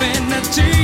Infinity. 0.00 0.83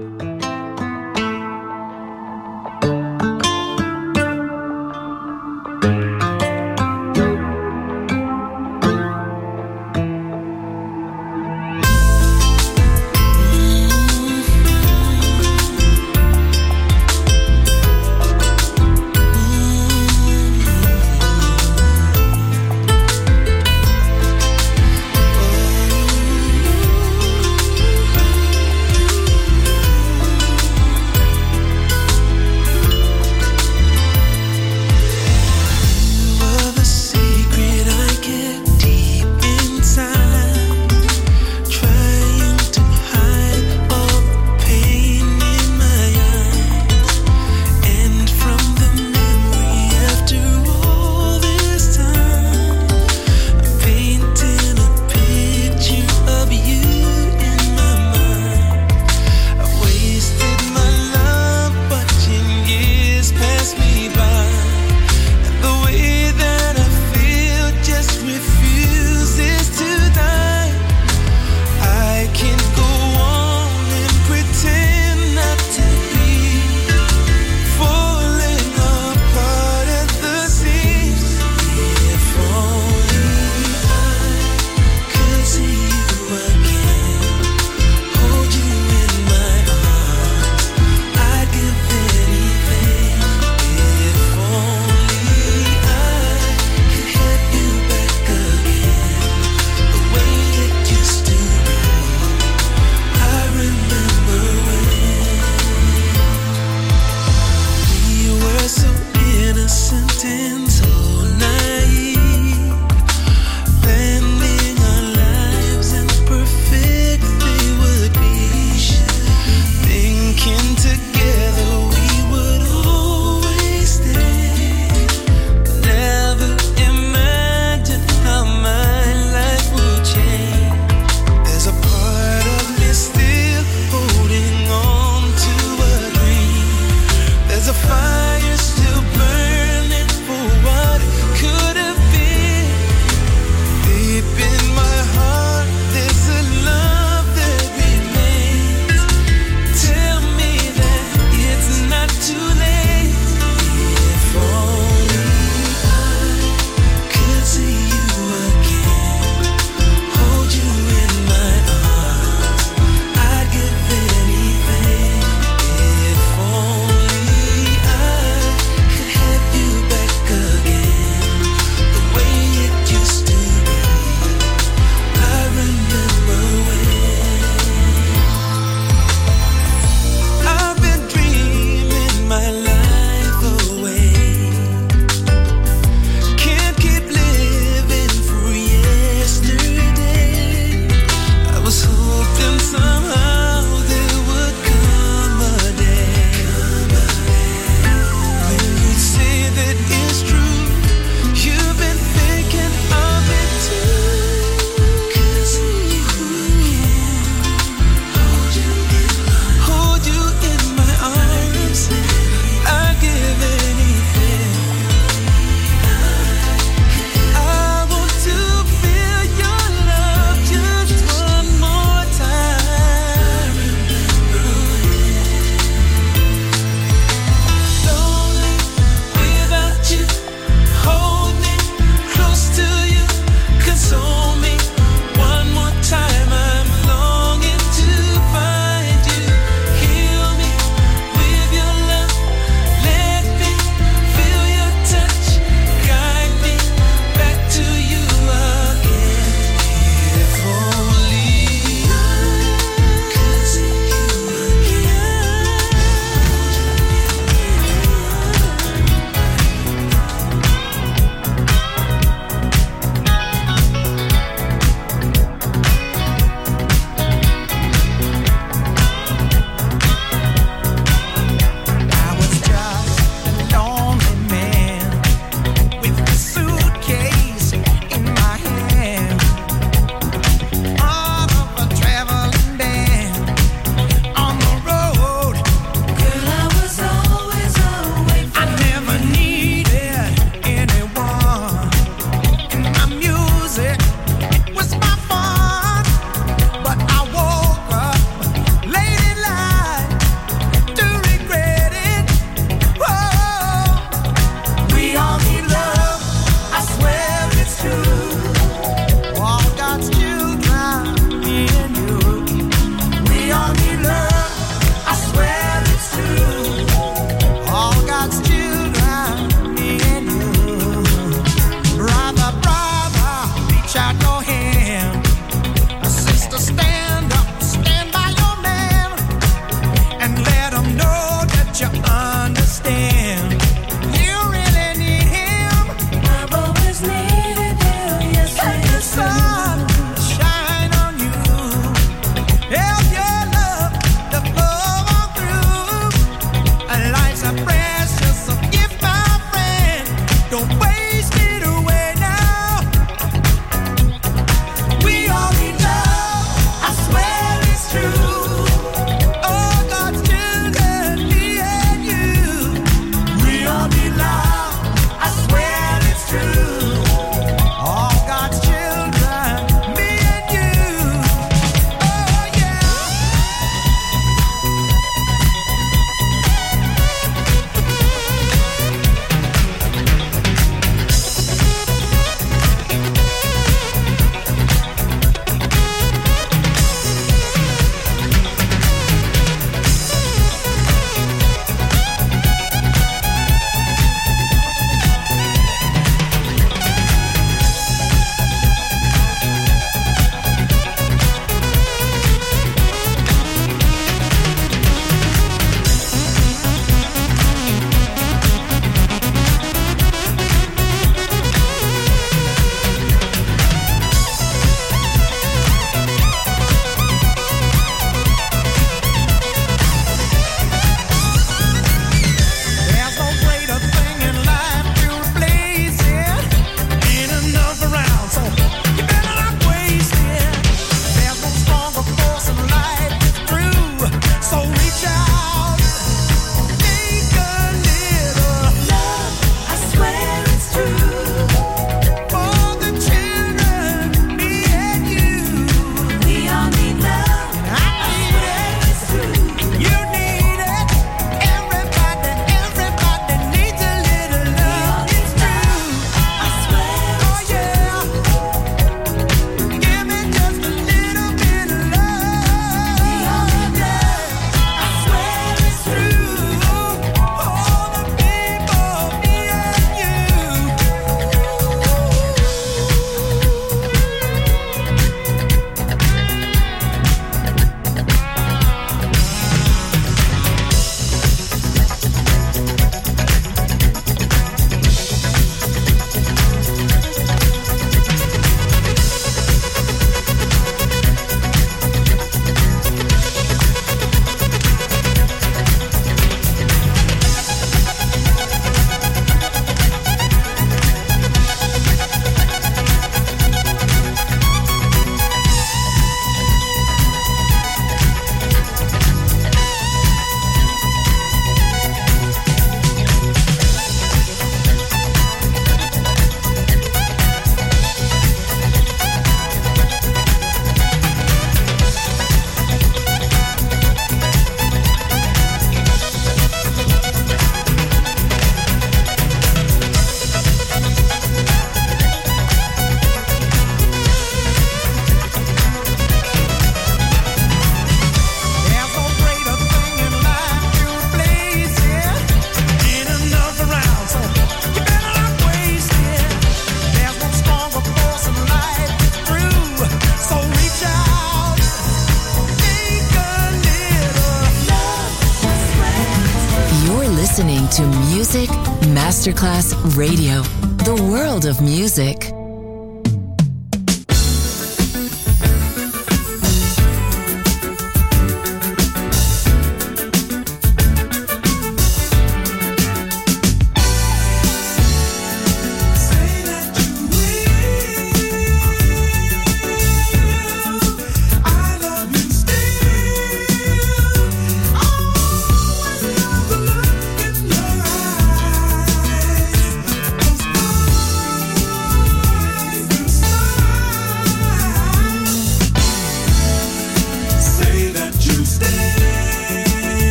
World 561.11 561.25
of 561.25 561.41
music. 561.41 562.10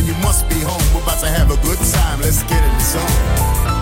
Then 0.00 0.14
you 0.14 0.22
must 0.22 0.48
be 0.48 0.60
home. 0.60 0.82
We're 0.94 1.02
about 1.02 1.20
to 1.20 1.28
have 1.28 1.50
a 1.50 1.56
good 1.62 1.78
time, 1.92 2.20
let's 2.20 2.42
get 2.44 2.62
in 2.64 2.74
the 2.74 2.84
zone. 2.84 3.79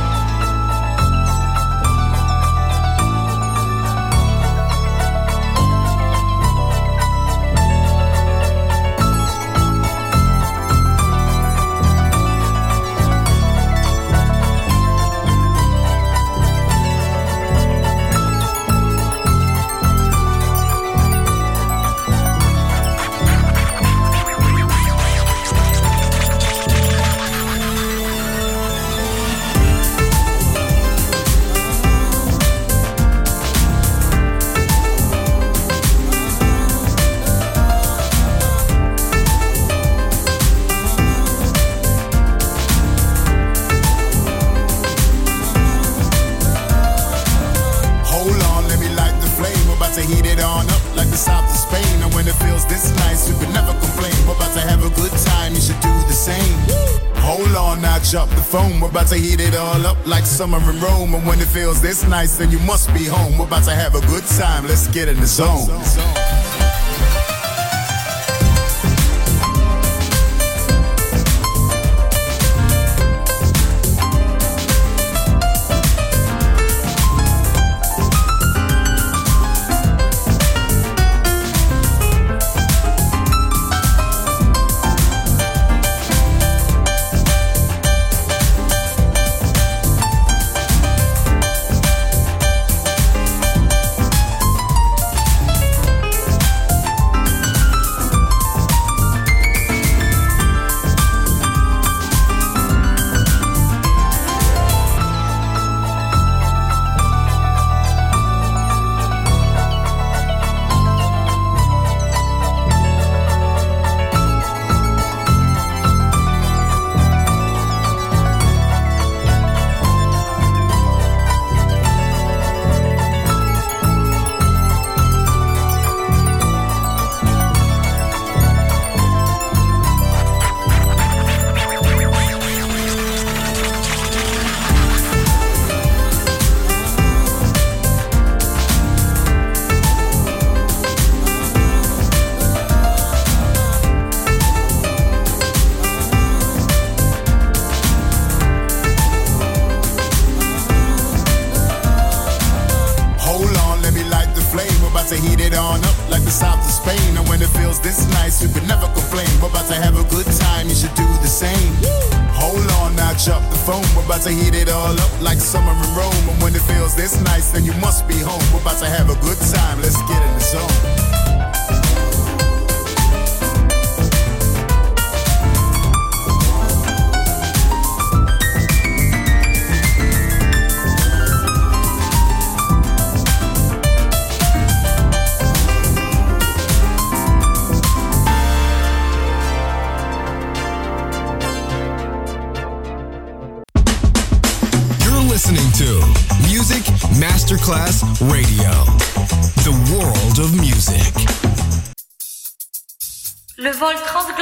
Summer 60.39 60.71
in 60.71 60.81
Rome, 60.81 61.15
and 61.15 61.27
when 61.27 61.41
it 61.41 61.49
feels 61.49 61.83
this 61.83 62.05
nice, 62.05 62.39
then 62.39 62.53
you 62.53 62.61
must 62.61 62.95
be 62.95 63.05
home. 63.05 63.37
We're 63.37 63.47
about 63.47 63.65
to 63.65 63.73
have 63.73 63.97
a 63.97 64.01
good 64.07 64.25
time. 64.39 64.69
Let's 64.69 64.87
get 64.87 65.09
in 65.09 65.17
the 65.17 65.27
zone. 65.27 65.67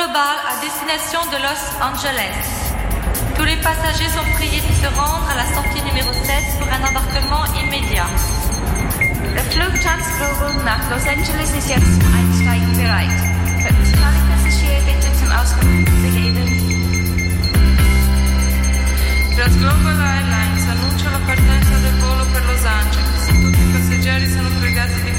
global 0.06 0.38
à 0.46 0.54
destination 0.60 1.20
de 1.32 1.38
Los 1.42 1.62
Angeles. 1.82 2.46
Tous 3.36 3.44
les 3.44 3.56
passagers 3.56 4.08
sont 4.14 4.26
priés 4.36 4.60
de 4.60 4.74
se 4.82 4.88
rendre 4.94 5.26
à 5.30 5.34
la 5.34 5.46
sortie 5.54 5.82
numéro 5.82 6.12
7 6.12 6.22
pour 6.58 6.68
un 6.70 6.82
embarquement 6.88 7.44
immédiat. 7.58 8.06
Der 9.34 9.44
Flugplatz 9.50 10.06
Global 10.18 10.54
nach 10.64 10.84
Los 10.90 11.06
Angeles 11.06 11.50
ist 11.58 11.68
jetzt 11.68 11.98
Einsteigen 12.14 12.72
bereit. 12.76 13.18
Könnten 13.62 13.84
Sie 13.84 13.98
alle 14.06 14.22
Passagiere 14.30 14.80
bitte 14.86 15.08
zum 15.18 15.30
Ausgang 15.32 15.84
begeben? 16.02 16.46
Las 19.38 19.54
Global 19.58 19.98
Airlines 20.14 20.64
annuncia 20.70 21.10
la 21.10 21.22
partenza 21.26 21.76
del 21.82 21.96
volo 21.98 22.24
per 22.32 22.44
Los 22.46 22.64
Angeles. 22.64 23.22
Tutti 23.42 23.62
i 23.62 23.72
passeggeri 23.72 24.30
sono 24.30 24.50
pregati 24.60 25.02
di 25.02 25.15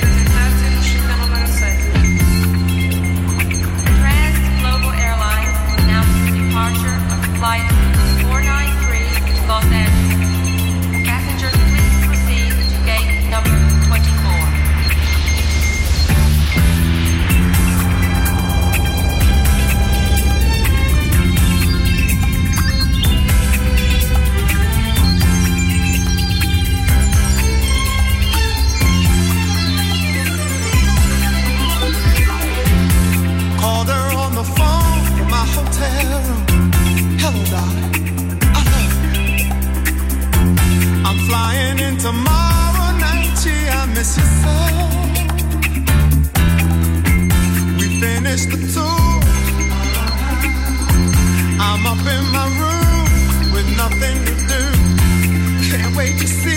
Los 9.48 9.97
Tomorrow 42.08 42.98
night, 43.00 43.36
yeah, 43.46 43.82
I 43.82 43.86
miss 43.94 44.16
you 44.16 44.24
so. 44.42 44.56
We 47.78 47.86
finished 48.00 48.50
the 48.50 48.60
tour. 48.74 49.12
I'm 51.60 51.86
up 51.86 52.06
in 52.16 52.24
my 52.38 52.48
room 52.62 53.52
with 53.54 53.68
nothing 53.76 54.18
to 54.28 54.34
do. 54.54 54.64
Can't 55.70 55.94
wait 55.98 56.18
to 56.20 56.28
see. 56.28 56.57